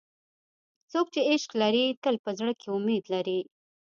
څوک 0.91 1.07
چې 1.13 1.21
عشق 1.31 1.51
لري، 1.61 1.85
تل 2.03 2.15
په 2.23 2.29
زړه 2.39 2.53
کې 2.59 2.67
امید 2.77 3.03
لري. 3.13 3.39